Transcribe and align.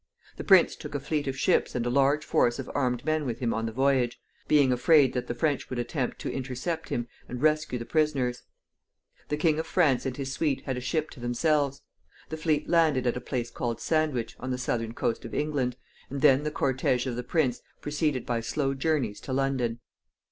The 0.37 0.43
prince 0.43 0.75
took 0.75 0.95
a 0.95 0.99
fleet 0.99 1.27
of 1.27 1.37
ships 1.37 1.75
and 1.75 1.85
a 1.85 1.91
large 1.91 2.25
force 2.25 2.57
of 2.57 2.71
armed 2.73 3.05
men 3.05 3.23
with 3.23 3.37
him 3.37 3.53
on 3.53 3.67
the 3.67 3.71
voyage, 3.71 4.19
being 4.47 4.71
afraid 4.71 5.13
that 5.13 5.27
the 5.27 5.35
French 5.35 5.69
would 5.69 5.77
attempt 5.77 6.17
to 6.21 6.31
intercept 6.33 6.89
him 6.89 7.07
and 7.29 7.39
rescue 7.39 7.77
the 7.77 7.85
prisoners. 7.85 8.41
The 9.29 9.37
King 9.37 9.59
of 9.59 9.67
France 9.67 10.07
and 10.07 10.17
his 10.17 10.31
suite 10.31 10.61
had 10.65 10.75
a 10.75 10.81
ship 10.81 11.11
to 11.11 11.19
themselves. 11.19 11.83
The 12.29 12.37
fleet 12.37 12.67
landed 12.67 13.05
at 13.05 13.15
a 13.15 13.21
place 13.21 13.51
called 13.51 13.79
Sandwich, 13.79 14.35
on 14.39 14.49
the 14.49 14.57
southern 14.57 14.95
coast 14.95 15.23
of 15.23 15.35
England, 15.35 15.77
and 16.09 16.21
then 16.23 16.41
the 16.45 16.49
cortége 16.51 17.05
of 17.05 17.15
the 17.15 17.21
prince 17.21 17.61
proceeded 17.81 18.25
by 18.25 18.39
slow 18.39 18.73
journeys 18.73 19.19
to 19.21 19.33
London. 19.33 19.81